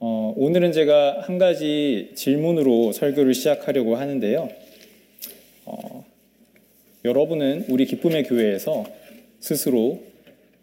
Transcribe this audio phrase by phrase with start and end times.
[0.00, 4.48] 어, 오늘은 제가 한 가지 질문으로 설교를 시작하려고 하는데요.
[5.64, 6.04] 어,
[7.04, 8.84] 여러분은 우리 기쁨의 교회에서
[9.40, 10.00] 스스로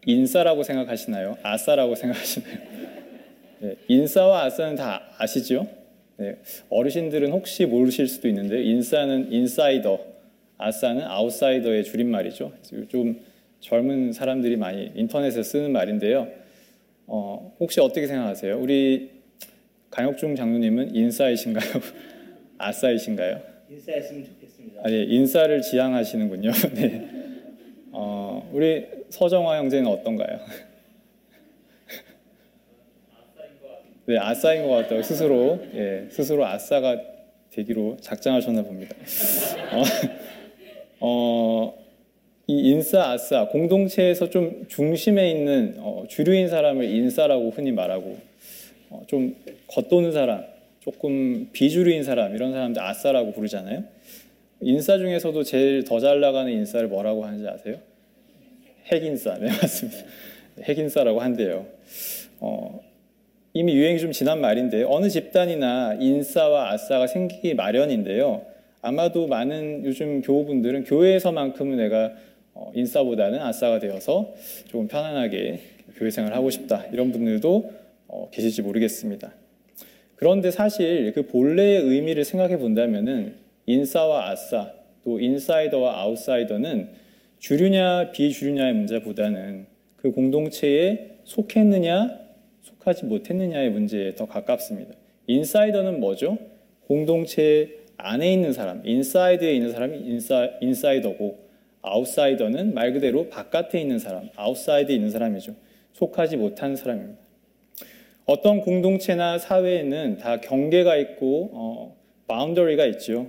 [0.05, 1.37] 인싸라고 생각하시나요?
[1.43, 2.57] 아싸라고 생각하시나요?
[3.59, 5.67] 네, 인싸와 아싸는 다 아시죠?
[6.15, 6.37] 네,
[6.69, 9.99] 어르신들은 혹시 모르실 수도 있는데 인싸는 인사이더,
[10.57, 12.53] 아싸는 아웃사이더의 줄임말이죠.
[12.87, 13.19] 좀
[13.59, 16.29] 젊은 사람들이 많이 인터넷에 쓰는 말인데요.
[17.07, 18.57] 어, 혹시 어떻게 생각하세요?
[18.57, 19.14] 우리
[19.95, 21.71] 강혁중 장로님은 인싸이신가요?
[22.59, 23.39] 아싸이신가요?
[23.69, 24.81] 인싸였으면 좋겠습니다.
[24.83, 26.51] 아, 예, 인싸를 지향하시는군요.
[26.75, 27.07] 네.
[27.93, 30.39] 어, 우리 서정화 형제는 어떤가요?
[34.07, 37.01] 네, 아싸인 것 같다고 스스로 예, 스스로 아싸가
[37.51, 38.93] 되기로 작정하셨나 봅니다.
[39.71, 39.81] 어,
[40.99, 41.73] 어,
[42.47, 48.34] 이 인싸 아싸 공동체에서 좀 중심에 있는 어, 주류인 사람을 인싸라고 흔히 말하고 어,
[49.07, 49.35] 좀
[49.67, 50.43] 겉도는 사람,
[50.79, 53.83] 조금 비주류인 사람 이런 사람들 아싸라고 부르잖아요.
[54.61, 57.77] 인싸 중에서도 제일 더 잘 나가는 인싸를 뭐라고 하는지 아세요?
[58.91, 59.37] 핵인싸.
[59.39, 59.97] 네 맞습니다.
[60.63, 61.65] 핵인싸라고 한대요.
[62.39, 62.79] 어,
[63.53, 68.45] 이미 유행이 좀 지난 말인데 어느 집단이나 인싸와 아싸가 생기기 마련인데요.
[68.81, 72.11] 아마도 많은 요즘 교우분들은 교회에서만큼은 내가
[72.53, 74.33] 어, 인싸보다는 아싸가 되어서
[74.67, 75.59] 조금 편안하게
[75.97, 77.71] 교회 생활을 하고 싶다 이런 분들도
[78.07, 79.33] 어, 계실지 모르겠습니다.
[80.15, 86.89] 그런데 사실 그 본래의 의미를 생각해 본다면은 인싸와 아싸 또 인사이더와 아웃사이더는
[87.39, 89.67] 주류냐 비주류냐의 문제보다는
[89.97, 92.25] 그 공동체에 속했느냐
[92.61, 94.93] 속하지 못했느냐의 문제에 더 가깝습니다.
[95.27, 96.37] 인사이더는 뭐죠?
[96.87, 101.45] 공동체 안에 있는 사람, inside에 있는 사람이 인사, 인사이더고
[101.81, 105.55] 아웃사이더는 말 그대로 바깥에 있는 사람, outside에 있는 사람이죠.
[105.93, 107.24] 속하지 못한 사람입니다.
[108.25, 111.95] 어떤 공동체나 사회에는 다 경계가 있고 어,
[112.27, 113.27] boundary가 있죠.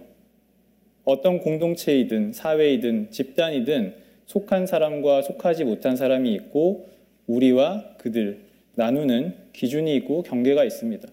[1.05, 3.95] 어떤 공동체이든 사회이든 집단이든
[4.25, 6.89] 속한 사람과 속하지 못한 사람이 있고
[7.27, 11.09] 우리와 그들 나누는 기준이 있고 경계가 있습니다.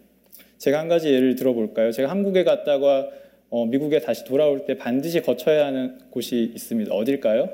[0.58, 1.92] 제가 한 가지 예를 들어볼까요?
[1.92, 3.10] 제가 한국에 갔다가
[3.50, 6.94] 어, 미국에 다시 돌아올 때 반드시 거쳐야 하는 곳이 있습니다.
[6.94, 7.50] 어딜까요?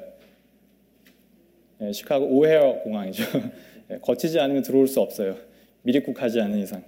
[1.79, 3.23] 네, 시카고 오헤어 공항이죠.
[3.89, 5.48] 네, 거치지 않으면 들어올 수 없어요.
[5.89, 6.83] 미립국하지 않은 이상.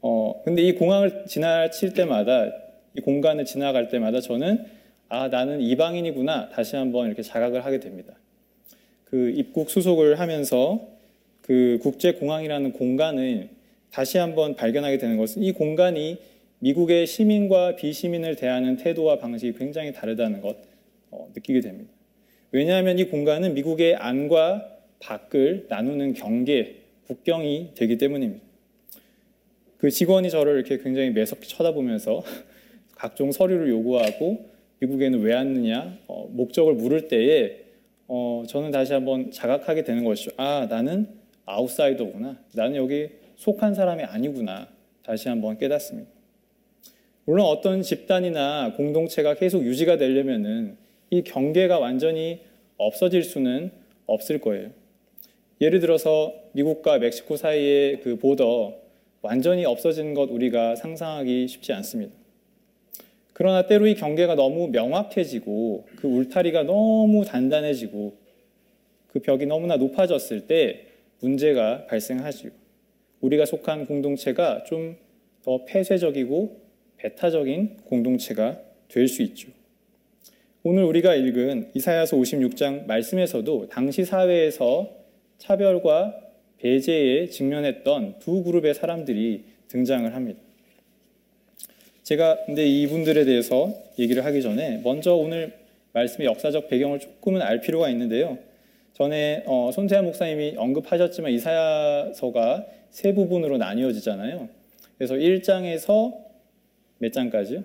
[0.00, 2.52] 어, 근데 이 공항을 지나칠 때마다
[2.94, 4.64] 이 공간을 지나갈 때마다 저는
[5.08, 8.14] 아 나는 이방인이구나 다시 한번 이렇게 자각을 하게 됩니다.
[9.04, 10.88] 그 입국 수속을 하면서
[11.42, 13.48] 그 국제 공항이라는 공간을
[13.90, 16.18] 다시 한번 발견하게 되는 것은 이 공간이
[16.58, 20.56] 미국의 시민과 비시민을 대하는 태도와 방식이 굉장히 다르다는 것
[21.10, 21.92] 어, 느끼게 됩니다.
[22.50, 24.68] 왜냐하면 이 공간은 미국의 안과
[25.00, 28.44] 밖을 나누는 경계, 국경이 되기 때문입니다.
[29.78, 32.22] 그 직원이 저를 이렇게 굉장히 매섭게 쳐다보면서
[32.96, 34.50] 각종 서류를 요구하고
[34.80, 37.64] 미국에는 왜 왔느냐 어, 목적을 물을 때에
[38.08, 40.30] 어, 저는 다시 한번 자각하게 되는 것이죠.
[40.36, 41.08] 아 나는
[41.44, 42.38] 아웃사이더구나.
[42.54, 44.68] 나는 여기 속한 사람이 아니구나.
[45.02, 46.10] 다시 한번 깨닫습니다.
[47.24, 50.76] 물론 어떤 집단이나 공동체가 계속 유지가 되려면은
[51.10, 52.40] 이 경계가 완전히
[52.76, 53.70] 없어질 수는
[54.06, 54.70] 없을 거예요.
[55.60, 58.74] 예를 들어서 미국과 멕시코 사이의 그 보더
[59.22, 62.12] 완전히 없어진 것 우리가 상상하기 쉽지 않습니다.
[63.32, 68.16] 그러나 때로 이 경계가 너무 명확해지고 그 울타리가 너무 단단해지고
[69.08, 70.86] 그 벽이 너무나 높아졌을 때
[71.20, 72.50] 문제가 발생하지요.
[73.20, 75.06] 우리가 속한 공동체가 좀
[75.46, 76.60] 더 폐쇄적이고
[76.96, 79.48] 배타적인 공동체가 될 수 있죠.
[80.64, 84.90] 오늘 우리가 읽은 이사야서 56장 말씀에서도 당시 사회에서
[85.38, 86.20] 차별과
[86.58, 90.40] 배제에 직면했던 두 그룹의 사람들이 등장을 합니다.
[92.02, 95.52] 제가 근데 이분들에 대해서 얘기를 하기 전에 먼저 오늘
[95.92, 98.38] 말씀의 역사적 배경을 조금은 알 필요가 있는데요.
[98.92, 104.48] 전에 어, 손태한 목사님이 언급하셨지만 이사야서가 세 부분으로 나뉘어지잖아요.
[104.96, 106.14] 그래서 1장에서
[106.98, 107.64] 몇 장까지요?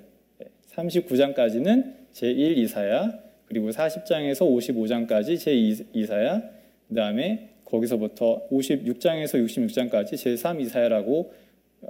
[0.71, 6.41] 39장까지는 제1 이사야, 그리고 40장에서 55장까지 제2 이사야,
[6.89, 11.33] 그 다음에 거기서부터 56장에서 66장까지 제3 이사야라고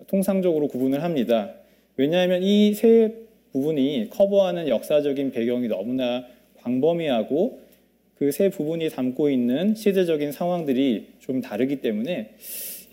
[0.08, 1.54] 통상적으로 구분을 합니다.
[1.98, 3.14] 왜냐하면 이 세
[3.52, 6.26] 부분이 커버하는 역사적인 배경이 너무나
[6.62, 7.60] 광범위하고
[8.16, 12.36] 그 세 부분이 담고 있는 시대적인 상황들이 좀 다르기 때문에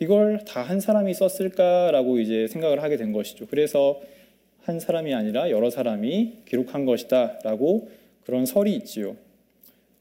[0.01, 3.47] 이걸 다 한 사람이 썼을까라고 이제 생각을 하게 된 것이죠.
[3.47, 4.01] 그래서
[4.63, 7.89] 한 사람이 아니라 여러 사람이 기록한 것이다라고
[8.25, 9.17] 그런 설이 있지요.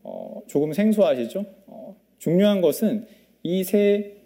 [0.04, 1.46] 어, 조금 생소하시죠?
[2.18, 3.08] 어, 중요한 것은
[3.44, 4.18] 이 세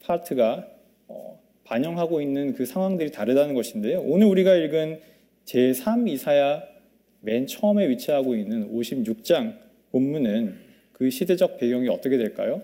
[0.00, 0.68] 파트가
[1.08, 4.00] 어, 반영하고 있는 그 상황들이 다르다는 것인데요.
[4.00, 5.00] 오늘 우리가 읽은
[5.44, 6.62] 제3 이사야
[7.20, 9.56] 맨 처음에 위치하고 있는 56장
[9.90, 10.56] 본문은
[10.92, 12.62] 그 시대적 배경이 어떻게 될까요?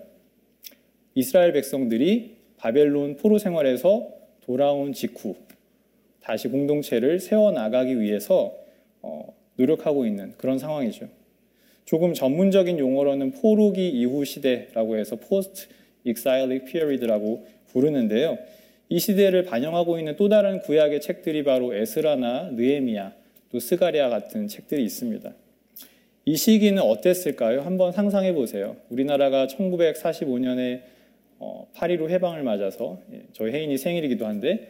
[1.13, 4.09] 이스라엘 백성들이 바벨론 포로 생활에서
[4.41, 5.35] 돌아온 직후
[6.21, 8.55] 다시 공동체를 세워 나가기 위해서
[9.01, 11.07] 어, 노력하고 있는 그런 상황이죠.
[11.85, 18.37] 조금 전문적인 용어로는 포로기 이후 시대라고 해서 post-exilic period라고 부르는데요.
[18.89, 23.13] 이 시대를 반영하고 있는 또 다른 구약의 책들이 바로 에스라나 느헤미야
[23.51, 25.33] 또 스가랴 같은 책들이 있습니다.
[26.25, 27.61] 이 시기는 어땠을까요?
[27.61, 28.75] 한번 상상해 보세요.
[28.89, 30.81] 우리나라가 1945년에
[31.39, 34.69] 8.15 해방을 맞아서 예, 저희 혜인이 생일이기도 한데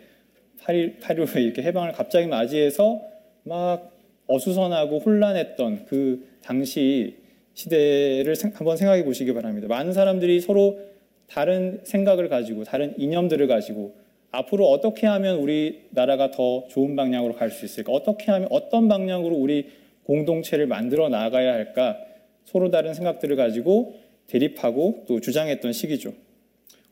[0.61, 3.01] 8.1, 8.15에 이렇게 해방을 갑자기 맞이해서
[3.44, 3.91] 막
[4.27, 7.15] 어수선하고 혼란했던 그 당시
[7.56, 9.68] 시대를 한번 생각해 보시기 바랍니다.
[9.68, 10.80] 많은 사람들이 서로
[11.27, 13.95] 다른 생각을 가지고 다른 이념들을 가지고
[14.30, 17.92] 앞으로 어떻게 하면 우리 나라가 더 좋은 방향으로 갈 수 있을까?
[17.92, 19.69] 어떻게 하면 어떤 방향으로 우리
[20.03, 21.97] 공동체를 만들어 나가야 할까?
[22.44, 23.95] 서로 다른 생각들을 가지고
[24.27, 26.13] 대립하고 또 주장했던 시기죠.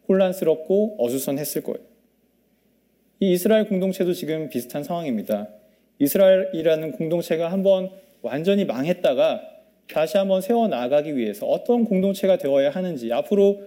[0.07, 1.79] 혼란스럽고 어수선했을 거예요.
[3.19, 5.49] 이 이스라엘 공동체도 지금 비슷한 상황입니다.
[5.99, 7.91] 이스라엘이라는 공동체가 한번
[8.23, 9.41] 완전히 망했다가
[9.87, 13.61] 다시 한번 세워 나가기 위해서 어떤 공동체가 되어야 하는지 앞으로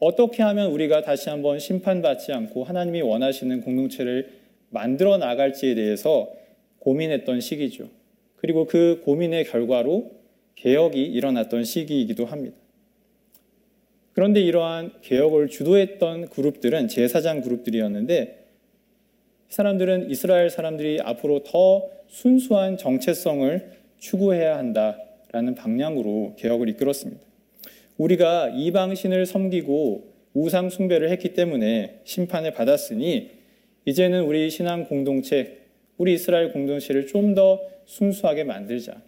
[0.00, 4.30] 어떻게 하면 우리가 다시 한번 심판받지 않고 하나님이 원하시는 공동체를
[4.70, 6.32] 만들어 나갈지에 대해서
[6.78, 7.88] 고민했던 시기죠.
[8.36, 10.10] 그리고 그 고민의 결과로
[10.54, 12.56] 개혁이 일어났던 시기이기도 합니다.
[14.14, 18.46] 그런데 이러한 개혁을 주도했던 그룹들은 제사장 그룹들이었는데
[19.48, 27.22] 사람들은 이스라엘 사람들이 앞으로 더 순수한 정체성을 추구해야 한다라는 방향으로 개혁을 이끌었습니다.
[27.96, 33.30] 우리가 이방신을 섬기고 우상 숭배를 했기 때문에 심판을 받았으니
[33.84, 35.58] 이제는 우리 신앙 공동체,
[35.96, 39.00] 우리 이스라엘 공동체를 좀 더 순수하게 만들자.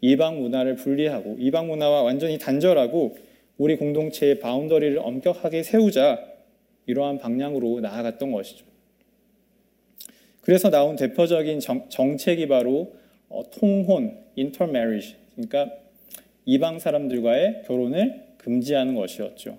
[0.00, 3.16] 이방 문화를 분리하고 이방 문화와 완전히 단절하고
[3.58, 6.24] 우리 공동체의 바운더리를 엄격하게 세우자.
[6.86, 8.64] 이러한 방향으로 나아갔던 것이죠.
[10.40, 12.94] 그래서 나온 대표적인 정, 책이 바로
[13.32, 15.72] 어, 통혼, intermarriage, 그러니까
[16.44, 19.58] 이방 사람들과의 결혼을 금지하는 것이었죠.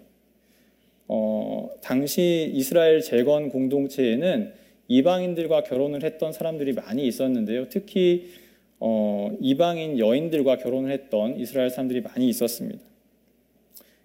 [1.07, 4.53] 어, 당시 이스라엘 재건 공동체에는
[4.87, 7.69] 이방인들과 결혼을 했던 사람들이 많이 있었는데요.
[7.69, 8.29] 특히
[8.79, 12.79] 어, 이방인 여인들과 결혼을 했던 이스라엘 사람들이 많이 있었습니다.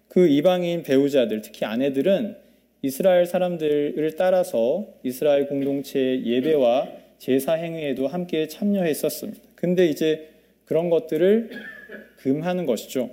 [0.07, 2.37] 그 이방인 배우자들, 특히 아내들은
[2.81, 6.87] 이스라엘 사람들을 따라서 이스라엘 공동체의 예배와
[7.17, 9.48] 제사 행위에도 함께 참여했었습니다.
[9.59, 10.29] 근데 이제
[10.63, 11.49] 그런 것들을
[12.17, 13.09] 금하는 것이죠.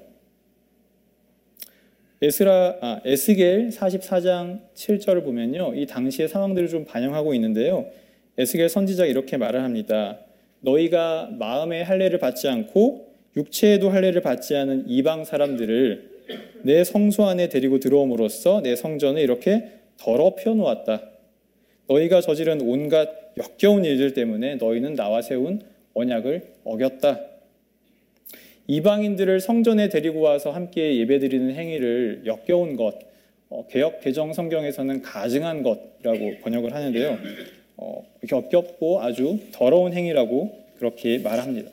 [2.22, 5.74] 에스라 아, 에스겔 44장 7절을 보면요.
[5.74, 7.86] 이 당시의 상황들을 좀 반영하고 있는데요.
[8.38, 10.20] 에스겔 선지자가 이렇게 말을 합니다.
[10.60, 16.10] 너희가 마음의 할례를 받지 않고 육체에도 할례를 받지 않은 이방 사람들을
[16.62, 21.02] 내 성소 안에 데리고 들어옴으로써 내 성전을 이렇게 더럽혀 놓았다.
[21.88, 25.60] 너희가 저지른 온갖 역겨운 일들 때문에 너희는 나와 세운
[25.96, 27.20] 언약을 어겼다.
[28.68, 32.98] 이방인들을 성전에 데리고 와서 함께 예배드리는 행위를 역겨운 것,
[33.48, 37.18] 어, 개혁 개정 성경에서는 가증한 것이라고 번역을 하는데요.
[37.78, 41.70] 어, 역겹고 아주 더러운 행위라고 그렇게 말합니다.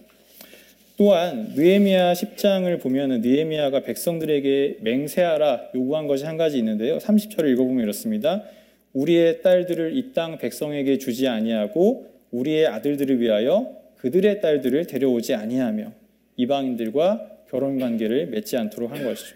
[0.96, 7.00] 또한 느헤미야 10장을 보면은 느헤미야가 백성들에게 맹세하라 요구한 것이 한 가지 있는데요.
[7.00, 8.44] 30절을 읽어보면 이렇습니다.
[8.94, 15.94] 우리의 딸들을 이 땅 백성에게 주지 아니하고 우리의 아들들을 위하여 그들의 딸들을 데려오지 아니하며
[16.36, 19.36] 이방인들과 결혼 관계를 맺지 않도록 한 것이죠.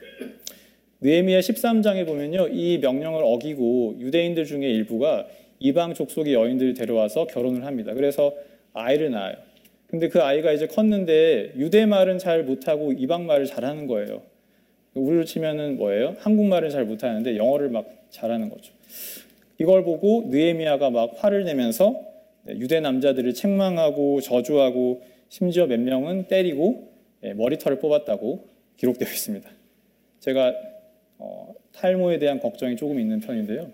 [1.00, 2.50] 느헤미야 13장에 보면요.
[2.50, 5.26] 이 명령을 어기고 유대인들 중에 일부가
[5.60, 7.94] 이방 족속의 여인들을 데려와서 결혼을 합니다.
[7.94, 8.34] 그래서
[8.74, 9.38] 아이를 낳아요.
[9.88, 14.22] 근데 그 아이가 이제 컸는데 유대 말은 잘 못하고 이방 말을 잘하는 거예요.
[14.96, 16.18] 우리로 치면은 뭐예요?
[16.20, 18.74] 한국말을 잘 못하는데 영어를 막 잘하는 거죠.
[19.60, 22.17] 이걸 보고 느에미아가 막 화를 내면서
[22.50, 26.92] 유대 남자들을 책망하고 저주하고 심지어 몇 명은 때리고
[27.24, 29.50] 예, 머리털을 뽑았다고 기록되어 있습니다.
[30.20, 30.54] 제가
[31.20, 33.72] 어, 탈모에 대한 걱정이 조금 있는 편인데요.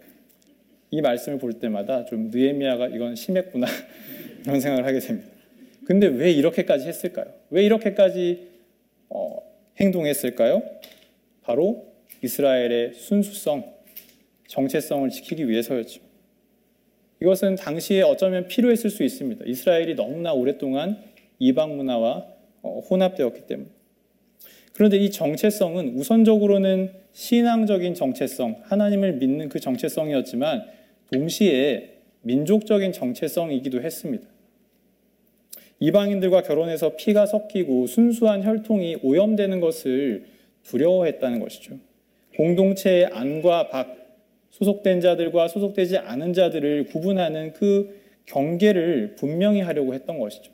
[0.91, 3.67] 이 말씀을 볼 때마다 좀 느에미아가 이건 심했구나
[4.45, 5.29] 이런 생각을 하게 됩니다.
[5.85, 7.25] 근데 왜 이렇게까지 했을까요?
[7.49, 8.47] 왜 이렇게까지
[9.09, 9.39] 어,
[9.79, 10.63] 행동했을까요?
[11.41, 13.73] 바로 이스라엘의 순수성,
[14.47, 16.12] 정체성을 지키기 위해서였죠.
[17.23, 19.45] 이것은 당시에 어쩌면 필요했을 수 있습니다.
[19.47, 21.01] 이스라엘이 너무나 오랫동안
[21.39, 22.25] 이방 문화와
[22.61, 23.69] 어, 혼합되었기 때문에.
[24.73, 30.65] 그런데 이 정체성은 우선적으로는 신앙적인 정체성, 하나님을 믿는 그 정체성이었지만
[31.13, 34.27] 동시에 민족적인 정체성이기도 했습니다.
[35.79, 40.25] 이방인들과 결혼해서 피가 섞이고 순수한 혈통이 오염되는 것을
[40.63, 41.77] 두려워했다는 것이죠.
[42.35, 44.02] 공동체의 안과 밖,
[44.53, 50.51] 소속된 자들과 소속되지 않은 자들을 구분하는 그 경계를 분명히 하려고 했던 것이죠.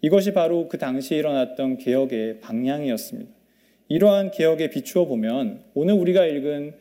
[0.00, 3.30] 이것이 바로 그 당시에 일어났던 개혁의 방향이었습니다.
[3.88, 6.74] 이러한 개혁에 비추어 보면 오늘 우리가 읽은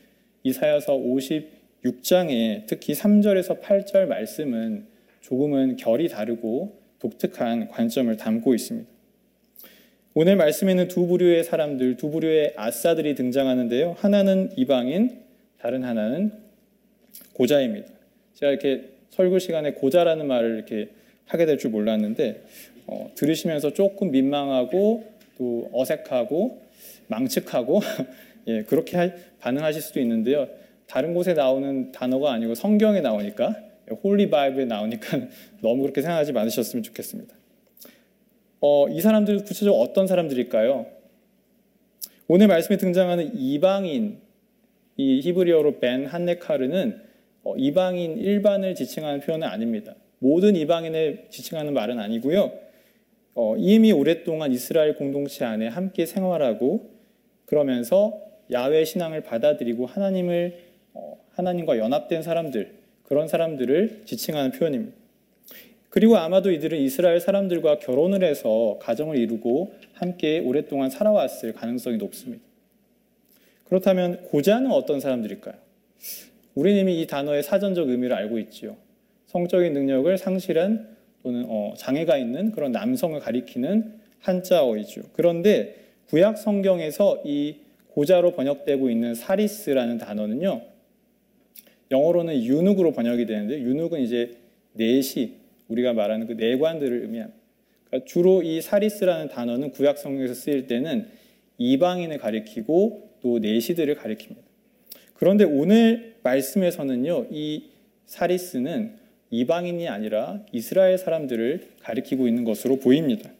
[0.44, 4.86] 이사야서 56장의 특히 3절에서 8절 말씀은
[5.22, 8.88] 조금은 결이 다르고 독특한 관점을 담고 있습니다.
[10.13, 13.96] 오늘 말씀에는 두 부류의 사람들, 두 부류의 아싸들이 등장하는데요.
[13.98, 15.24] 하나는 이방인,
[15.63, 16.34] 다른 하나는
[17.32, 17.88] 고자입니다.
[18.34, 20.89] 제가 이렇게 설교 시간에 고자라는 말을 이렇게
[21.25, 22.43] 하게 될 줄 몰랐는데
[22.86, 25.05] 어, 들으시면서 조금 민망하고
[25.38, 26.62] 또 어색하고
[27.08, 27.79] 망측하고
[28.48, 30.50] 예, 그렇게 하, 반응하실 수도 있는데요.
[30.86, 33.55] 다른 곳에 나오는 단어가 아니고 성경에 나오니까
[34.04, 35.17] Holy Bible에 나오니까
[35.63, 37.34] 너무 그렇게 생각하지 않으셨으면 좋겠습니다.
[38.60, 40.88] 어, 이 사람들 구체적으로 어떤 사람들일까요?
[42.27, 44.20] 오늘 말씀에 등장하는 이방인,
[44.98, 47.02] 이 히브리어로 벤 한네카르는
[47.44, 49.96] 어, 이방인 일반을 지칭하는 표현은 아닙니다.
[50.20, 52.52] 모든 이방인을 지칭하는 말은 아니고요.
[53.36, 56.92] 어, 이미 오랫동안 이스라엘 공동체 안에 함께 생활하고
[57.46, 58.22] 그러면서
[58.52, 60.58] 야외 신앙을 받아들이고 하나님을
[60.94, 62.72] 어, 하나님과 연합된 사람들
[63.04, 64.96] 그런 사람들을 지칭하는 표현입니다.
[65.90, 72.44] 그리고 아마도 이들은 이스라엘 사람들과 결혼을 해서 가정을 이루고 함께 오랫동안 살아왔을 가능성이 높습니다.
[73.74, 75.56] 그렇다면 고자는 어떤 사람들일까요?
[76.53, 78.77] 우리는 이미 이 단어의 사전적 의미를 알고 있지요.
[79.25, 85.01] 성적인 능력을 상실한 또는 어, 장애가 있는 그런 남성을 가리키는 한자어이죠.
[85.13, 85.75] 그런데
[86.10, 87.56] 구약 성경에서 이
[87.88, 90.62] 고자로 번역되고 있는 사리스라는 단어는요.
[91.89, 94.38] 영어로는 유눅으로 번역이 되는데 유눅은 이제
[94.74, 95.38] 내시
[95.68, 97.39] 우리가 말하는 그 내관들을 의미합니다.
[97.88, 101.08] 그러니까 주로 이 사리스라는 단어는 구약 성경에서 쓰일 때는
[101.58, 104.36] 이방인을 가리키고 또 내시들을 가리킵니다.
[105.15, 107.70] 그런데 오늘 말씀에서는요, 이
[108.06, 108.98] 사리스는
[109.32, 113.32] 이방인이 아니라 이스라엘 사람들을 가리키고 있는 것으로 보입니다.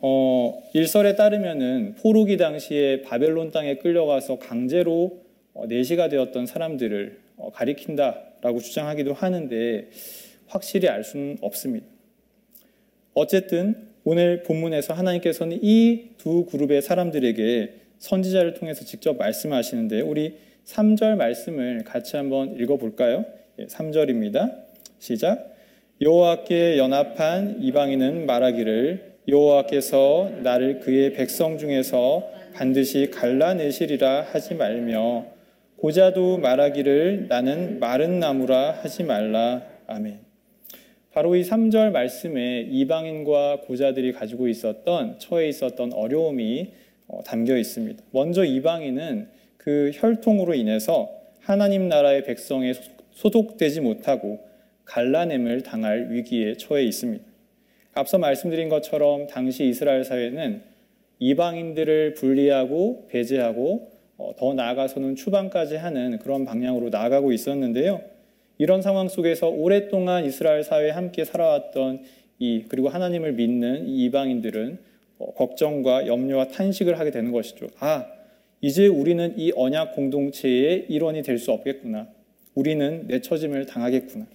[0.00, 8.58] 어, 일설에 따르면은 포로기 당시에 바벨론 땅에 끌려가서 강제로 어, 내시가 되었던 사람들을 어, 가리킨다라고
[8.58, 9.88] 주장하기도 하는데
[10.46, 11.86] 확실히 알 수는 없습니다.
[13.14, 21.84] 어쨌든 오늘 본문에서 하나님께서는 이 두 그룹의 사람들에게 선지자를 통해서 직접 말씀하시는데 우리 3절 말씀을
[21.84, 23.24] 같이 한번 읽어볼까요?
[23.58, 24.64] 3절입니다.
[24.98, 25.54] 시작.
[26.02, 35.24] 여호와께 연합한 이방인은 말하기를 여호와께서 나를 그의 백성 중에서 반드시 갈라내시리라 하지 말며
[35.76, 39.62] 고자도 말하기를 나는 마른 나무라 하지 말라.
[39.86, 40.18] 아멘.
[41.12, 46.83] 바로 이 3절 말씀에 이방인과 고자들이 가지고 있었던 처해 있었던 어려움이 어,
[47.24, 48.02] 담겨 있습니다.
[48.10, 52.72] 먼저 이방인은 그 혈통으로 인해서 하나님 나라의 백성에
[53.12, 54.40] 소속되지 못하고
[54.84, 57.24] 갈라냄을 당할 위기에 처해 있습니다.
[57.94, 60.62] 앞서 말씀드린 것처럼 당시 이스라엘 사회는
[61.18, 68.02] 이방인들을 분리하고 배제하고 어, 더 나아가서는 추방까지 하는 그런 방향으로 나아가고 있었는데요.
[68.58, 72.04] 이런 상황 속에서 오랫동안 이스라엘 사회에 함께 살아왔던
[72.38, 77.66] 이 그리고 하나님을 믿는 이 이방인들은 어, 걱정과 염려와 탄식을 하게 되는 것이죠.
[77.78, 78.06] 아,
[78.60, 82.08] 이제 우리는 이 언약 공동체의 일원이 될 수 없겠구나.
[82.54, 84.26] 우리는 내처짐을 당하겠구나.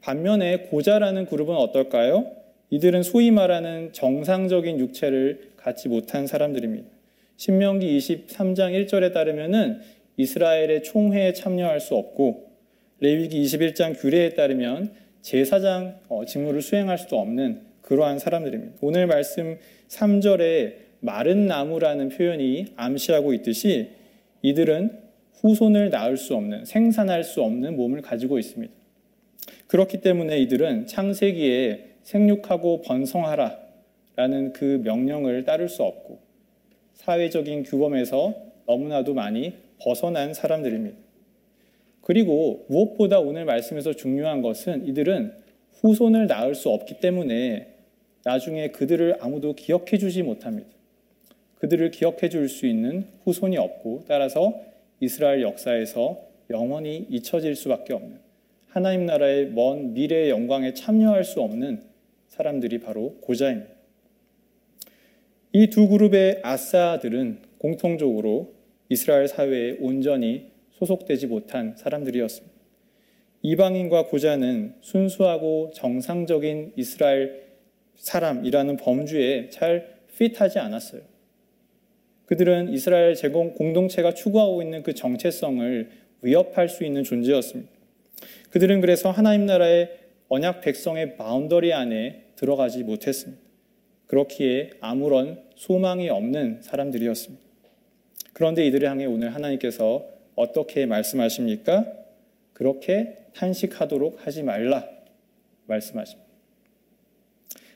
[0.00, 2.30] 반면에 고자라는 그룹은 어떨까요?
[2.70, 6.88] 이들은 소위 말하는 정상적인 육체를 갖지 못한 사람들입니다.
[7.36, 9.80] 신명기 23장 1절에 따르면은
[10.16, 12.50] 이스라엘의 총회에 참여할 수 없고
[13.00, 18.74] 레위기 21장 규례에 따르면 제사장 어, 직무를 수행할 수도 없는 그러한 사람들입니다.
[18.82, 19.56] 오늘 말씀
[19.88, 23.88] 3절에 마른 나무라는 표현이 암시하고 있듯이
[24.42, 24.90] 이들은
[25.40, 28.70] 후손을 낳을 수 없는 생산할 수 없는 몸을 가지고 있습니다.
[29.68, 33.58] 그렇기 때문에 이들은 창세기에 생육하고 번성하라
[34.16, 36.18] 라는 그 명령을 따를 수 없고
[36.92, 38.34] 사회적인 규범에서
[38.66, 40.98] 너무나도 많이 벗어난 사람들입니다.
[42.02, 45.32] 그리고 무엇보다 오늘 말씀에서 중요한 것은 이들은
[45.80, 47.77] 후손을 낳을 수 없기 때문에
[48.24, 50.68] 나중에 그들을 아무도 기억해 주지 못합니다.
[51.56, 54.60] 그들을 기억해 줄 수 있는 후손이 없고 따라서
[55.00, 56.20] 이스라엘 역사에서
[56.50, 58.20] 영원히 잊혀질 수밖에 없는
[58.68, 61.82] 하나님 나라의 먼 미래의 영광에 참여할 수 없는
[62.28, 63.70] 사람들이 바로 고자입니다.
[65.52, 68.54] 이 두 그룹의 아싸들은 공통적으로
[68.88, 72.54] 이스라엘 사회에 온전히 소속되지 못한 사람들이었습니다.
[73.42, 77.47] 이방인과 고자는 순수하고 정상적인 이스라엘
[77.98, 81.02] 사람이라는 범주에 잘 핏하지 않았어요.
[82.26, 85.90] 그들은 이스라엘 제공 공동체가 추구하고 있는 그 정체성을
[86.22, 87.70] 위협할 수 있는 존재였습니다.
[88.50, 89.96] 그들은 그래서 하나님 나라의
[90.28, 93.42] 언약 백성의 boundary 안에 들어가지 못했습니다.
[94.06, 97.44] 그렇기에 아무런 소망이 없는 사람들이었습니다.
[98.32, 101.86] 그런데 이들을 향해 오늘 하나님께서 어떻게 말씀하십니까?
[102.52, 104.86] 그렇게 탄식하도록 하지 말라
[105.66, 106.27] 말씀하십니다.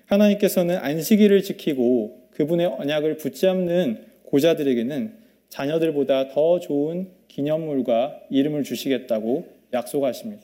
[0.06, 5.12] 하나님께서는 안식일을 지키고 그분의 언약을 붙잡는 고자들에게는
[5.49, 10.42] 자녀들보다 더 좋은 기념물과 이름을 주시겠다고 약속하십니다.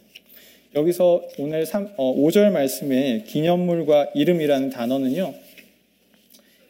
[0.75, 5.35] 여기서 오늘 3, 어, 5절 말씀에 기념물과 이름이라는 단어는요.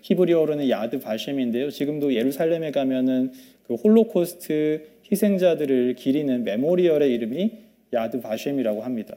[0.03, 1.71] 히브리어로는 야드 바셈인데요.
[1.71, 3.33] 지금도 예루살렘에 가면은
[3.67, 7.53] 그 홀로코스트 희생자들을 기리는 memorial의 이름이
[7.93, 9.17] 야드 바셈이라고 합니다.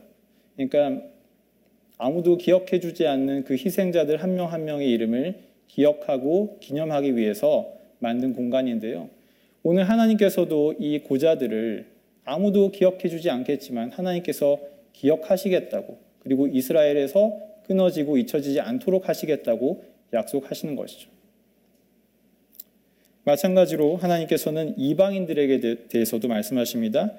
[0.55, 1.03] 그러니까
[2.03, 5.35] 아무도 기억해 주지 않는 그 희생자들 한 명 한 명의 이름을
[5.67, 9.07] 기억하고 기념하기 위해서 만든 공간인데요.
[9.61, 11.85] 오늘 하나님께서도 이 고자들을
[12.25, 14.57] 아무도 기억해 주지 않겠지만 하나님께서
[14.93, 21.07] 기억하시겠다고 그리고 이스라엘에서 끊어지고 잊혀지지 않도록 하시겠다고 약속하시는 것이죠.
[23.25, 27.11] 마찬가지로 하나님께서는 이방인들에게 대해서도 말씀하십니다.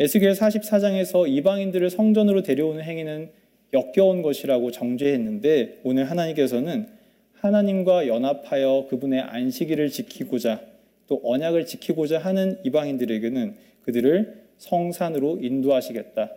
[0.00, 6.86] 에스겔 44장에서 이방인들을 성전으로 데려오는 행위는 역겨운 것이라고 정죄했는데 오늘 하나님께서는
[7.34, 10.60] 하나님과 연합하여 그분의 안식일을 지키고자
[11.06, 16.30] 또 언약을 지키고자 하는 이방인들에게는 그들을 성산으로 인도하시겠다.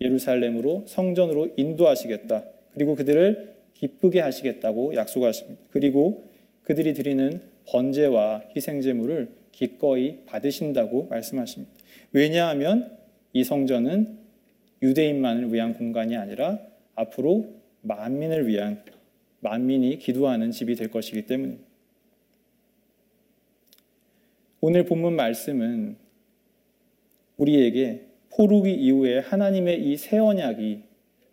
[0.00, 2.44] 예루살렘으로 성전으로 인도하시겠다.
[2.72, 5.60] 그리고 그들을 기쁘게 하시겠다고 약속하십니다.
[5.70, 6.24] 그리고
[6.62, 11.72] 그들이 드리는 번제와 희생제물을 기꺼이 받으신다고 말씀하십니다.
[12.12, 12.96] 왜냐하면
[13.32, 14.19] 이 성전은
[14.82, 16.58] 유대인만을 위한 공간이 아니라
[16.94, 18.82] 앞으로 만민을 위한
[19.40, 21.64] 만민이 기도하는 집이 될 것이기 때문입니다.
[24.60, 25.96] 오늘 본문 말씀은
[27.38, 30.82] 우리에게 포로기 이후에 하나님의 이 새 언약이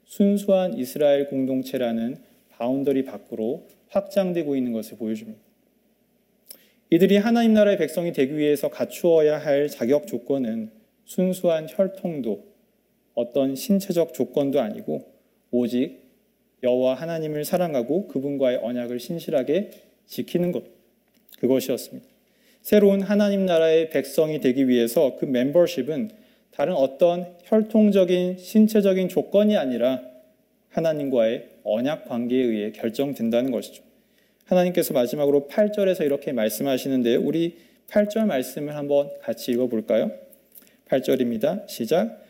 [0.06, 2.18] 순수한 이스라엘 공동체라는
[2.52, 5.40] boundary 밖으로 확장되고 있는 것을 보여줍니다.
[6.90, 10.72] 이들이 하나님 나라의 백성이 되기 위해서 갖추어야 할 자격 조건은
[11.04, 12.57] 순수한 혈통도
[13.18, 15.04] 어떤 신체적 조건도 아니고
[15.50, 16.04] 오직
[16.62, 19.72] 여호와 하나님을 사랑하고 그분과의 언약을 신실하게
[20.06, 20.64] 지키는 것
[21.40, 22.08] 그것이었습니다.
[22.62, 26.12] 새로운 하나님 나라의 백성이 되기 위해서 그 멤버십은
[26.52, 30.02] 다른 어떤 혈통적인 신체적인 조건이 아니라
[30.70, 33.82] 하나님과의 언약 관계에 의해 결정된다는 것이죠.
[34.46, 40.12] 하나님께서 마지막으로 8절에서 이렇게 말씀하시는데 우리 8절 말씀을 한번 같이 읽어 볼까요?
[40.88, 41.68] 8절입니다.
[41.68, 42.27] 시작.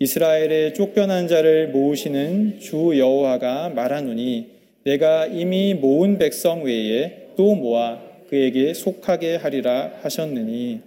[0.00, 8.74] 이스라엘의 쫓겨난 자를 모으시는 주 여호와가 말하노니 내가 이미 모은 백성 외에 또 모아 그에게
[8.74, 10.82] 속하게 하리라 하셨느니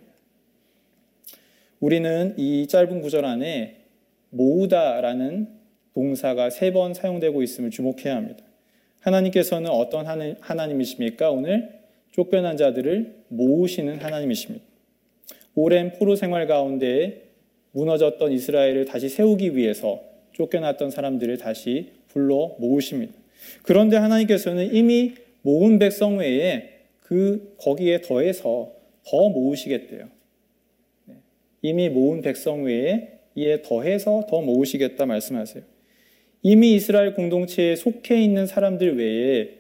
[1.82, 3.78] 우리는 이 짧은 구절 안에
[4.30, 5.48] 모으다라는
[5.94, 8.46] 동사가 세 번 사용되고 있음을 주목해야 합니다.
[9.02, 10.06] 하나님께서는 어떤
[10.40, 11.32] 하나님이십니까?
[11.32, 14.64] 오늘 쫓겨난 자들을 모으시는 하나님이십니다.
[15.56, 17.31] 오랜 포로 생활 가운데
[17.72, 20.02] 무너졌던 이스라엘을 다시 세우기 위해서
[20.34, 23.14] 쫓겨났던 사람들을 다시 불러 모으십니다.
[23.64, 28.72] 그런데 하나님께서는 이미 모은 백성 외에 그 거기에 더해서
[29.06, 30.08] 더 모으시겠대요.
[31.06, 31.16] 네.
[31.62, 35.64] 이미 모은 백성 외에 이에 더해서 더 모으시겠다 말씀하세요.
[36.44, 39.58] 이미 이스라엘 공동체에 속해 있는 사람들 외에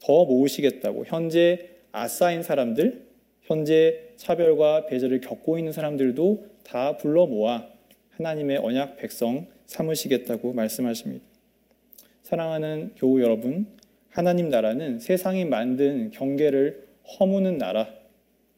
[0.00, 3.04] 더 모으시겠다고 현재 아싸인 사람들,
[3.42, 7.68] 현재 차별과 배제를 겪고 있는 사람들도 다 불러 모아
[8.10, 11.24] 하나님의 언약 백성 삼으시겠다고 말씀하십니다.
[12.22, 13.66] 사랑하는 교우 여러분,
[14.08, 16.86] 하나님 나라는 세상이 만든 경계를
[17.18, 17.88] 허무는 나라,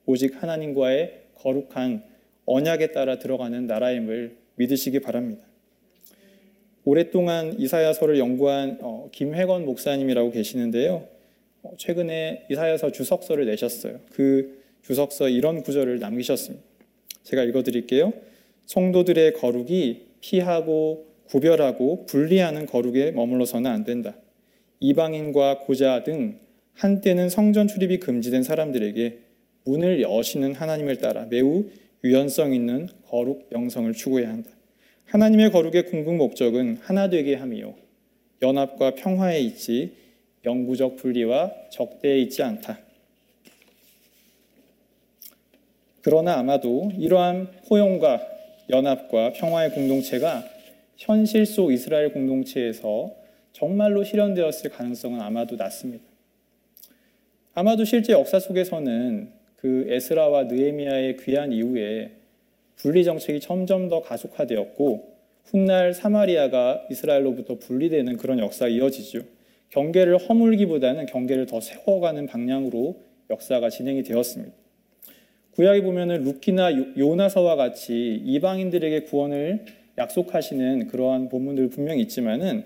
[0.07, 2.05] 오직 하나님과의 거룩한
[2.45, 5.45] 언약에 따라 들어가는 나라임을 믿으시기 바랍니다.
[6.85, 11.09] 오랫동안 이사야서를 연구한 어, 김회건 목사님이라고 계시는데요.
[11.63, 13.99] 어, 최근에 이사야서 주석서를 내셨어요.
[14.13, 16.76] 그 주석서 이런 구절을 남기셨습니다.
[17.27, 18.13] 제가 읽어드릴게요.
[18.67, 24.17] 성도들의 거룩이 피하고 구별하고 분리하는 거룩에 머물러서는 안 된다.
[24.79, 26.39] 이방인과 고자 등
[26.75, 29.19] 한때는 성전 출입이 금지된 사람들에게
[29.65, 31.65] 문을 여시는 하나님을 따라 매우
[32.05, 34.51] 유연성 있는 거룩 영성을 추구해야 한다.
[35.07, 37.75] 하나님의 거룩의 궁극 목적은 하나 되게 함이요.
[38.43, 39.95] 연합과 평화에 있지
[40.45, 42.86] 영구적 분리와 적대에 있지 않다.
[46.07, 48.25] 그러나 아마도 이러한 포용과
[48.71, 50.45] 연합과 평화의 공동체가
[50.97, 53.11] 현실 속 이스라엘 공동체에서
[53.51, 56.05] 정말로 실현되었을 가능성은 아마도 낮습니다.
[57.55, 62.13] 아마도 실제 역사 속에서는 그 에스라와 느헤미야의 귀한 이후에
[62.77, 65.13] 분리 정책이 점점 더 가속화되었고
[65.47, 69.23] 훗날 사마리아가 이스라엘로부터 분리되는 그런 역사가 이어지죠.
[69.71, 72.95] 경계를 허물기보다는 경계를 더 세워가는 방향으로
[73.29, 74.66] 역사가 진행이 되었습니다.
[75.57, 79.65] 구약에 보면은 루키나 요나서와 같이 이방인들에게 구원을
[79.97, 82.65] 약속하시는 그러한 본문들 분명히 있지만은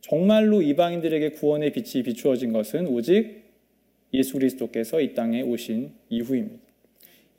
[0.00, 3.42] 정말로 이방인들에게 구원의 빛이 비추어진 것은 오직
[4.14, 6.64] 예수 그리스도께서 이 땅에 오신 이후입니다.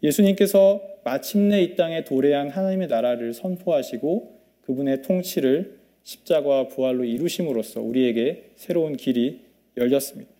[0.03, 8.95] 예수님께서 마침내 이 땅에 도래한 하나님의 나라를 선포하시고 그분의 통치를 십자가와 부활로 이루심으로써 우리에게 새로운
[8.95, 9.41] 길이
[9.77, 10.31] 열렸습니다.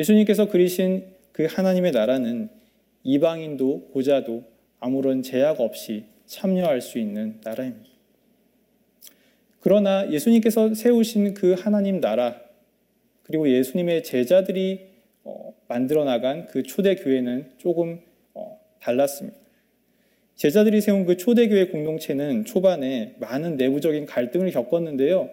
[0.00, 2.59] 예수님께서 그리신 그 하나님의 나라는
[3.02, 4.44] 이방인도 고자도
[4.78, 7.90] 아무런 제약 없이 참여할 수 있는 나라입니다.
[9.60, 12.40] 그러나 예수님께서 세우신 그 하나님 나라
[13.22, 14.88] 그리고 예수님의 제자들이
[15.24, 18.00] 어, 만들어 나간 그 초대 교회는 조금
[18.34, 19.38] 어, 달랐습니다.
[20.34, 25.28] 제자들이 세운 그 초대교회 공동체는 초반에 많은 내부적인 갈등을 겪었는데요.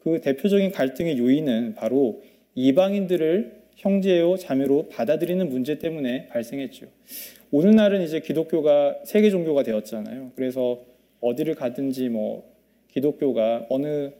[0.00, 2.22] 그 대표적인 갈등의 요인은 바로
[2.54, 6.86] 이방인들을 형제요 자매로 받아들이는 문제 때문에 발생했죠.
[7.52, 10.32] 오늘날은 이제 기독교가 세계 종교가 되었잖아요.
[10.34, 10.80] 그래서
[11.20, 12.52] 어디를 가든지 뭐
[12.88, 14.10] 기독교가 어느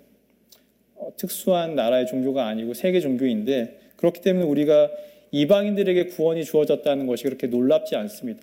[0.94, 4.90] 어, 특수한 나라의 종교가 아니고 세계 종교인데 그렇기 때문에 우리가
[5.32, 8.42] 이방인들에게 구원이 주어졌다는 것이 그렇게 놀랍지 않습니다.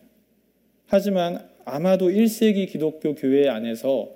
[0.85, 4.09] 하지만 아마도 1세기 기독교 교회 안에서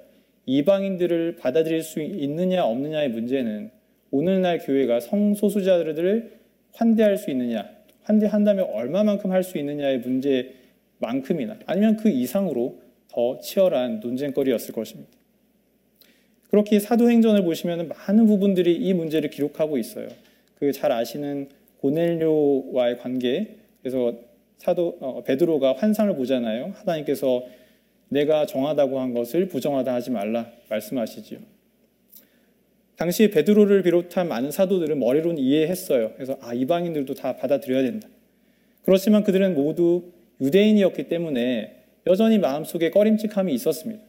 [0.45, 3.71] 이방인들을 받아들일 수 있느냐 없느냐의 문제는
[4.11, 6.38] 오늘날 교회가 성소수자들을
[6.73, 7.69] 환대할 수 있느냐,
[8.03, 12.79] 환대한다면 얼마만큼 할 수 있느냐의 문제만큼이나 아니면 그 이상으로
[13.09, 15.09] 더 치열한 논쟁거리였을 것입니다.
[16.49, 20.07] 그렇게 사도행전을 보시면 많은 부분들이 이 문제를 기록하고 있어요.
[20.55, 21.49] 그 잘 아시는
[21.81, 24.13] 고넬료와의 관계, 그래서
[24.57, 26.73] 사도 어, 베드로가 환상을 보잖아요.
[26.75, 27.45] 하나님께서
[28.09, 31.39] 내가 정하다고 한 것을 부정하다 하지 말라 말씀하시지요.
[32.99, 36.11] 당시 베드로를 비롯한 많은 사도들은 머리로는 이해했어요.
[36.15, 38.09] 그래서 아 이방인들도 다 받아들여야 된다.
[38.83, 44.03] 그렇지만 그들은 모두 유대인이었기 때문에 여전히 마음속에 꺼림칙함이 있었습니다.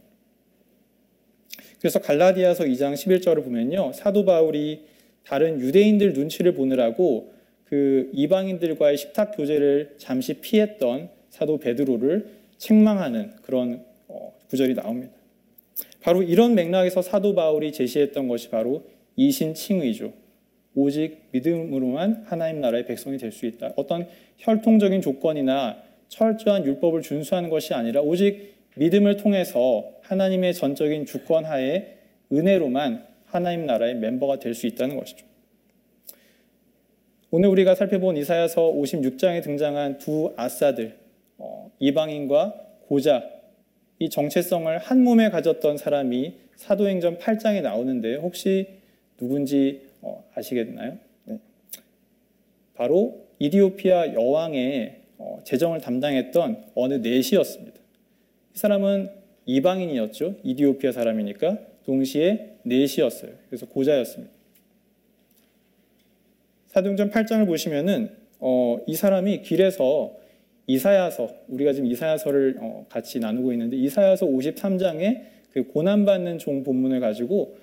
[1.79, 3.93] 그래서 갈라디아서 2장 11절을 보면요.
[3.95, 4.87] 사도 바울이
[5.25, 7.33] 다른 유대인들 눈치를 보느라고
[7.67, 12.27] 그 이방인들과의 식탁 교제를 잠시 피했던 사도 베드로를
[12.59, 15.20] 책망하는 그런 어, 구절이 나옵니다.
[16.01, 18.85] 바로 이런 맥락에서 사도 바울이 제시했던 것이 바로
[19.17, 20.13] 이신칭의죠.
[20.75, 23.73] 오직 믿음으로만 하나님 나라의 백성이 될 수 있다.
[23.77, 24.07] 어떤
[24.39, 31.99] 혈통적인 조건이나 철저한 율법을 준수하는 것이 아니라 오직 믿음을 통해서 하나님의 전적인 주권 하에
[32.33, 35.27] 은혜로만 하나님 나라의 멤버가 될 수 있다는 것이죠.
[37.33, 40.97] 오늘 우리가 살펴본 이사야서 56장에 등장한 두 아싸들,
[41.39, 42.55] 어, 이방인과
[42.89, 43.25] 고자,
[44.01, 48.67] 이 정체성을 한 몸에 가졌던 사람이 사도행전 8장에 나오는데 혹시
[49.19, 50.97] 누군지 어, 아시겠나요?
[51.25, 51.39] 네.
[52.75, 57.79] 바로 이디오피아 여왕의 어, 재정을 담당했던 어느 넷이었습니다.
[58.55, 59.11] 이 사람은
[59.45, 60.37] 이방인이었죠.
[60.45, 63.33] 이디오피아 사람이니까 동시에 넷이었어요.
[63.49, 64.33] 그래서 고자였습니다.
[66.69, 70.20] 사도행전 8장을 보시면은 어, 이 사람이 길에서
[70.71, 77.57] 이사야서 우리가 지금 이사야서를 어, 같이 나누고 있는데 이사야서 53장에 그 고난받는 종 본문을 가지고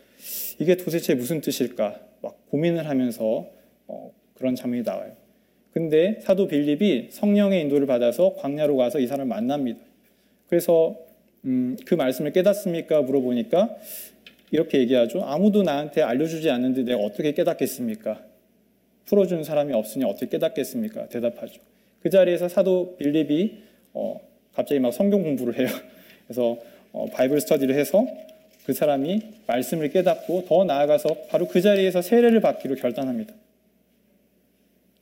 [0.59, 3.47] 이게 도대체 무슨 뜻일까 막 고민을 하면서
[3.87, 5.13] 어, 그런 장면이 나와요.
[5.71, 9.79] 근데 사도 빌립이 성령의 인도를 받아서 광야로 가서 이 사람을 만납니다.
[10.49, 10.97] 그래서
[11.45, 13.03] 음, 그 말씀을 깨닫습니까?
[13.03, 13.77] 물어보니까
[14.51, 15.21] 이렇게 얘기하죠.
[15.23, 18.21] 아무도 나한테 알려주지 않는데 내가 어떻게 깨닫겠습니까?
[19.05, 21.07] 풀어준 사람이 없으니 어떻게 깨닫겠습니까?
[21.07, 21.61] 대답하죠.
[22.01, 23.57] 그 자리에서 사도 빌립이
[23.93, 24.19] 어,
[24.53, 25.67] 갑자기 막 성경 공부를 해요.
[26.27, 26.57] 그래서
[26.91, 28.05] 어, 바이블 스터디를 해서
[28.65, 33.33] 그 사람이 말씀을 깨닫고 더 나아가서 바로 그 자리에서 세례를 받기로 결단합니다.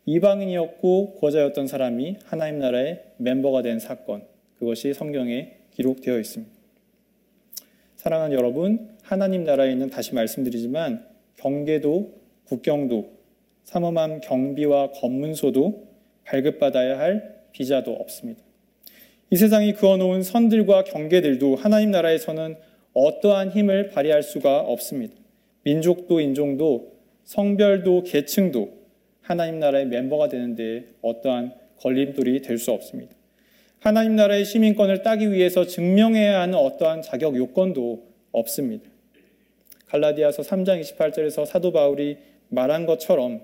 [0.06, 4.24] 이방인이었고 거자였던 사람이 하나님 나라의 멤버가 된 사건,
[4.60, 6.54] 그것이 성경에 기록되어 있습니다.
[7.96, 11.04] 사랑하는 여러분, 하나님 나라에 있는 다시 말씀드리지만
[11.38, 12.14] 경계도
[12.46, 13.10] 국경도
[13.64, 15.85] 삼엄한 경비와 검문소도
[16.26, 18.42] 발급받아야 할 비자도 없습니다.
[19.32, 22.56] 이 세상이 그어놓은 선들과 경계들도 하나님 나라에서는
[22.94, 25.16] 어떠한 힘을 발휘할 수가 없습니다.
[25.64, 28.86] 민족도 인종도 성별도 계층도
[29.22, 33.16] 하나님 나라의 멤버가 되는데 어떠한 걸림돌이 될 수 없습니다.
[33.80, 38.90] 하나님 나라의 시민권을 따기 위해서 증명해야 하는 어떠한 자격 요건도 없습니다.
[39.88, 42.18] 갈라디아서 3장 28절에서 사도 바울이
[42.50, 43.42] 말한 것처럼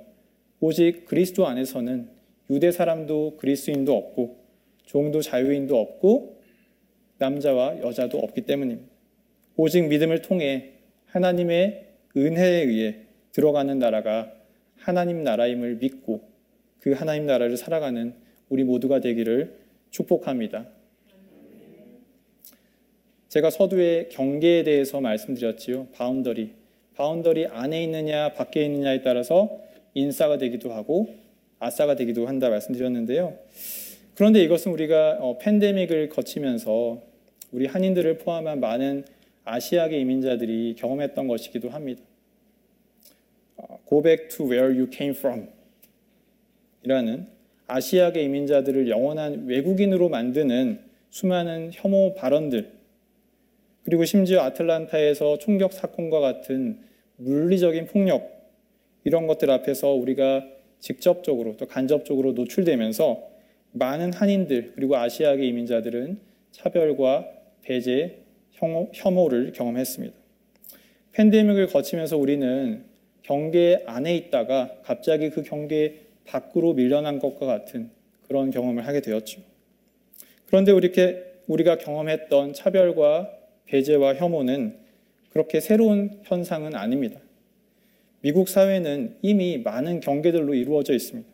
[0.59, 2.20] 오직 그리스도 안에서는
[2.51, 4.37] 유대 사람도 그리스인도 없고
[4.85, 6.41] 종도 자유인도 없고
[7.17, 8.91] 남자와 여자도 없기 때문입니다.
[9.55, 10.73] 오직 믿음을 통해
[11.05, 11.87] 하나님의
[12.17, 12.95] 은혜에 의해
[13.31, 14.33] 들어가는 나라가
[14.75, 16.29] 하나님 나라임을 믿고
[16.79, 18.13] 그 하나님 나라를 살아가는
[18.49, 19.55] 우리 모두가 되기를
[19.91, 20.67] 축복합니다.
[23.29, 25.87] 제가 서두에 경계에 대해서 말씀드렸지요.
[25.93, 26.51] boundary.
[26.95, 29.61] boundary 안에 있느냐 밖에 있느냐에 따라서
[29.93, 31.15] 인싸가 되기도 하고
[31.61, 33.37] 아싸가 되기도 한다 말씀드렸는데요.
[34.15, 37.01] 그런데 이것은 우리가 어, 팬데믹을 거치면서
[37.51, 39.05] 우리 한인들을 포함한 많은
[39.45, 42.01] 아시아계 이민자들이 경험했던 것이기도 합니다.
[43.57, 45.49] 어, Go back to where you came from
[46.83, 47.27] 이라는
[47.67, 50.79] 아시아계 이민자들을 영원한 외국인으로 만드는
[51.11, 52.71] 수많은 혐오 발언들
[53.83, 56.79] 그리고 심지어 아틀란타에서 총격 사건과 같은
[57.17, 58.49] 물리적인 폭력
[59.03, 60.43] 이런 것들 앞에서 우리가
[60.81, 63.29] 직접적으로 또 간접적으로 노출되면서
[63.71, 66.19] 많은 한인들 그리고 아시아계 이민자들은
[66.51, 67.27] 차별과
[67.61, 68.17] 배제,
[68.93, 70.13] 혐오를 경험했습니다.
[71.13, 72.83] 팬데믹을 거치면서 우리는
[73.23, 77.89] 경계 안에 있다가 갑자기 그 경계 밖으로 밀려난 것과 같은
[78.27, 79.41] 그런 경험을 하게 되었죠.
[80.47, 83.31] 그런데 이렇게 우리가 경험했던 차별과
[83.65, 84.75] 배제와 혐오는
[85.29, 87.19] 그렇게 새로운 현상은 아닙니다.
[88.21, 91.27] 미국 사회는 이미 많은 경계들로 이루어져 있습니다.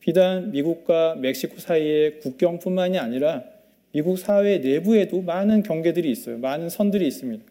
[0.00, 3.42] 비단 미국과 멕시코 사이의 국경뿐만이 아니라
[3.92, 6.38] 미국 사회 내부에도 많은 경계들이 있어요.
[6.38, 7.44] 많은 선들이 있습니다.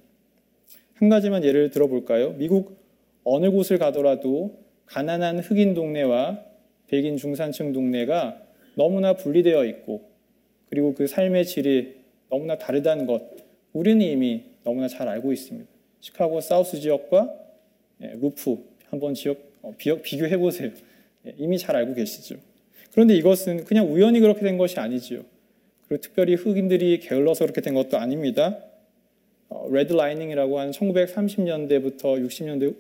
[0.94, 2.32] 한 가지만 예를 들어볼까요?
[2.34, 2.78] 미국
[3.26, 6.40] 어느 곳을 가더라도 가난한 흑인 동네와
[6.88, 8.42] 백인 중산층 동네가
[8.76, 10.10] 너무나 분리되어 있고
[10.70, 11.96] 그리고 그 삶의 질이
[12.30, 13.22] 너무나 다르다는 것
[13.74, 15.70] 우리는 이미 너무나 잘 알고 있습니다.
[16.00, 17.45] 시카고 사우스 지역과 예,
[18.00, 18.58] 루프
[18.90, 20.72] 한번 지역 어, 비교해 보세요.
[21.26, 22.36] 예, 이미 잘 알고 계시죠.
[22.92, 25.24] 그런데 이것은 그냥 우연히 그렇게 된 것이 아니지요.
[25.88, 28.58] 그리고 특별히 흑인들이 게을러서 그렇게 된 것도 아닙니다.
[29.70, 32.76] red 어, lining이라고 하는 1930년대부터 60년대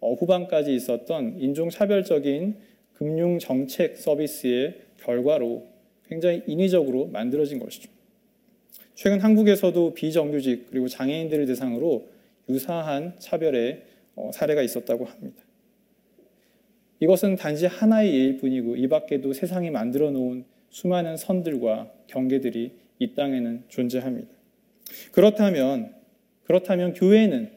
[0.00, 2.56] 어, 후반까지 있었던 인종차별적인
[2.94, 5.66] 금융 정책 서비스의 결과로
[6.08, 7.90] 굉장히 인위적으로 만들어진 것이죠.
[8.94, 12.08] 최근 한국에서도 비정규직 그리고 장애인들을 대상으로
[12.48, 13.89] 유사한 차별의 어,
[14.34, 15.42] 사례가 있었다고 합니다.
[17.00, 23.64] 이것은 단지 하나의 예일 뿐이고 이 밖에도 세상이 만들어 놓은 수많은 선들과 경계들이 이 땅에는
[23.68, 24.28] 존재합니다.
[25.12, 25.94] 그렇다면
[26.44, 27.50] 그렇다면 교회는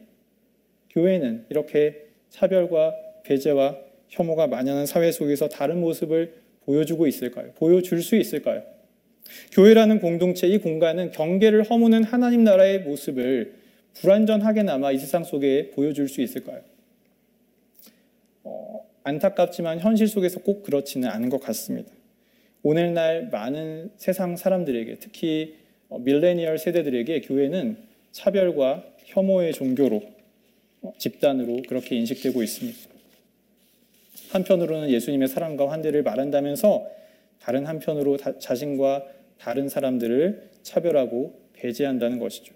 [0.90, 3.76] 교회는 이렇게 차별과 배제와
[4.08, 7.52] 혐오가 만연한 사회 속에서 다른 모습을 보여주고 있을까요?
[7.56, 8.62] 보여줄 수 있을까요?
[9.52, 13.54] 교회라는 공동체, 이 공간은 경계를 허무는 하나님 나라의 모습을
[13.94, 16.60] 불완전하게나마 이 세상 속에 보여줄 수 있을까요?
[18.42, 21.90] 어, 안타깝지만 현실 속에서 꼭 그렇지는 않은 것 같습니다.
[22.62, 25.56] 오늘날 많은 세상 사람들에게 특히
[25.88, 27.76] 어, 밀레니얼 세대들에게 교회는
[28.12, 30.02] 차별과 혐오의 종교로
[30.82, 32.78] 어, 집단으로 그렇게 인식되고 있습니다.
[34.30, 36.86] 한편으로는 예수님의 사랑과 환대를 말한다면서
[37.38, 39.04] 다른 한편으로 자신과
[39.38, 42.54] 다른 사람들을 차별하고 배제한다는 것이죠.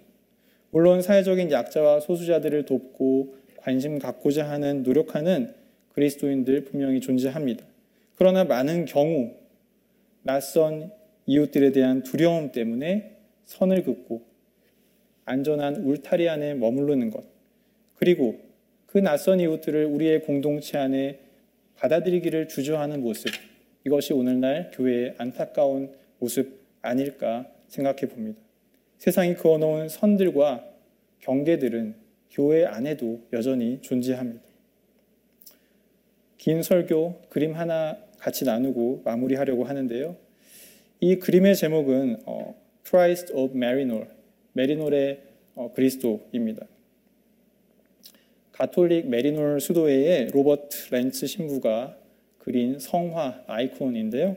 [0.71, 5.53] 물론 사회적인 약자와 소수자들을 돕고 관심 갖고자 하는 노력하는
[5.93, 7.65] 그리스도인들 분명히 존재합니다.
[8.15, 9.33] 그러나 많은 경우
[10.21, 10.91] 낯선
[11.25, 14.23] 이웃들에 대한 두려움 때문에 선을 긋고
[15.25, 17.23] 안전한 울타리 안에 머무르는 것,
[17.95, 18.39] 그리고
[18.87, 21.19] 그 낯선 이웃들을 우리의 공동체 안에
[21.75, 23.31] 받아들이기를 주저하는 모습,
[23.85, 28.39] 이것이 오늘날 교회의 안타까운 모습 아닐까 생각해 봅니다.
[28.99, 30.65] 세상이 그어놓은 선들과
[31.21, 31.95] 경계들은
[32.31, 34.43] 교회 안에도 여전히 존재합니다.
[36.37, 40.17] 긴 설교 그림 하나 같이 나누고 마무리하려고 하는데요.
[40.99, 44.07] 이 그림의 제목은 어, Christ of Marinol,
[44.51, 45.21] 메리놀의
[45.55, 46.67] 어, 그리스도입니다.
[48.51, 51.95] 가톨릭 메리놀 수도회의 로버트 렌츠 신부가
[52.37, 54.35] 그린 성화 아이콘인데요.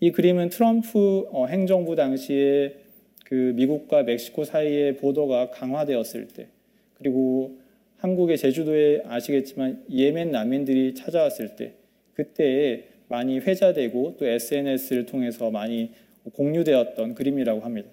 [0.00, 2.85] 이 그림은 트럼프 어, 행정부 당시에
[3.28, 6.46] 그 미국과 멕시코 사이의 보도가 강화되었을 때
[6.94, 7.58] 그리고
[7.96, 11.72] 한국의 제주도에 아시겠지만 예멘 난민들이 찾아왔을 때
[12.14, 15.90] 그때에 많이 회자되고 또 SNS를 통해서 많이
[16.34, 17.88] 공유되었던 그림이라고 합니다.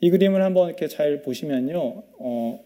[0.00, 2.64] 이 그림을 한번 이렇게 잘 보시면요, 어,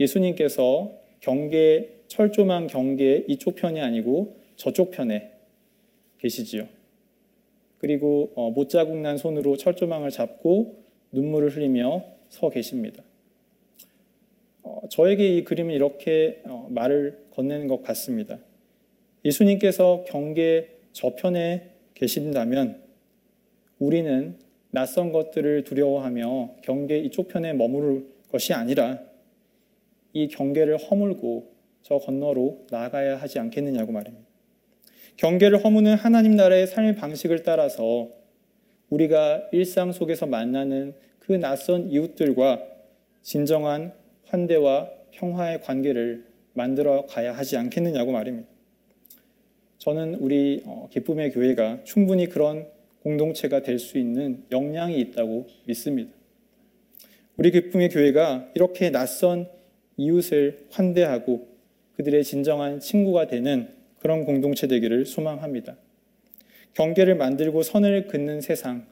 [0.00, 5.32] 예수님께서 경계 철조망 경계 이쪽 편이 아니고 저쪽 편에
[6.18, 6.75] 계시지요.
[7.86, 13.04] 그리고 어, 못자국 난 손으로 철조망을 잡고 눈물을 흘리며 서 계십니다.
[14.64, 18.40] 어, 저에게 이 그림은 이렇게 어, 말을 건네는 것 같습니다.
[19.24, 22.82] 예수님께서 경계 저편에 계신다면
[23.78, 24.36] 우리는
[24.72, 28.98] 낯선 것들을 두려워하며 경계 이쪽 편에 머무를 것이 아니라
[30.12, 34.35] 이 경계를 허물고 저 건너로 나아가야 하지 않겠느냐고 말입니다.
[35.16, 38.10] 경계를 허무는 하나님 나라의 삶의 방식을 따라서
[38.90, 42.62] 우리가 일상 속에서 만나는 그 낯선 이웃들과
[43.22, 43.92] 진정한
[44.26, 48.48] 환대와 평화의 관계를 만들어 가야 하지 않겠느냐고 말입니다.
[49.78, 52.66] 저는 우리 어, 기쁨의 교회가 충분히 그런
[53.02, 56.10] 공동체가 될 수 있는 역량이 있다고 믿습니다.
[57.36, 59.48] 우리 기쁨의 교회가 이렇게 낯선
[59.96, 61.48] 이웃을 환대하고
[61.96, 65.76] 그들의 진정한 친구가 되는 그런 공동체 되기를 소망합니다.
[66.74, 68.86] 경계를 만들고 선을 긋는 세상,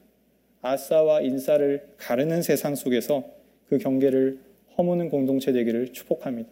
[0.62, 3.24] 아싸와 인싸를 가르는 세상 속에서
[3.68, 4.38] 그 경계를
[4.76, 6.48] 허무는 공동체 되기를 축복합니다.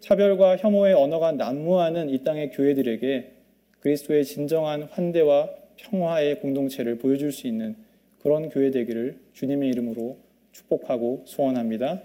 [0.00, 3.32] 차별과 혐오의 언어가 난무하는 이 땅의 교회들에게
[3.80, 7.76] 그리스도의 진정한 환대와 평화의 공동체를 보여줄 수 있는
[8.22, 10.18] 그런 교회 되기를 주님의 이름으로
[10.52, 12.02] 축복하고 소원합니다.